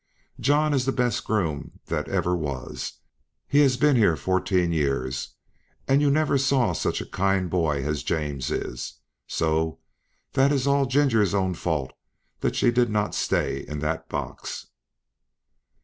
[0.39, 2.93] John is the best groom that ever was;
[3.47, 5.35] he has been here fourteen years;
[5.87, 8.95] and you never saw such a kind boy as James is,
[9.27, 9.77] so
[10.33, 11.93] that it is all Ginger's own fault
[12.39, 14.65] that she did not stay in that box."